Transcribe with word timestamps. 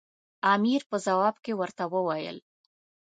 امیر 0.53 0.81
په 0.89 0.97
ځواب 1.05 1.35
کې 1.43 1.53
ورته 1.59 1.83
وویل. 1.93 2.37